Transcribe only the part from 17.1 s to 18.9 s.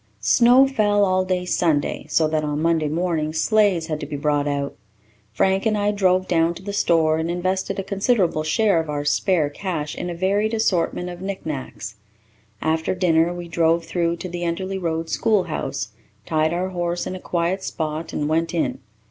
a quiet spot, and went in.